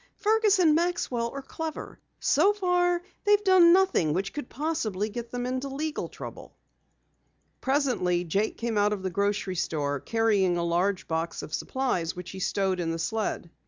[0.15, 1.99] Fergus and Maxwell are clever.
[2.19, 6.57] So far they've done nothing which could possibly get them into legal trouble."
[7.61, 12.31] Presently Jake came out of the grocery store, carrying a large box of supplies which
[12.31, 13.51] he stowed in the sled.